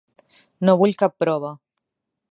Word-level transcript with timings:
No 0.69 0.75
vull 0.83 0.97
cap 1.03 1.15
prova. 1.25 1.55